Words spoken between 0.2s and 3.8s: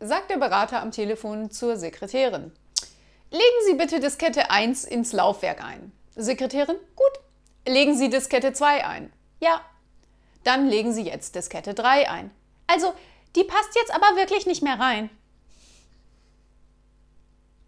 der Berater am Telefon zur Sekretärin. Legen Sie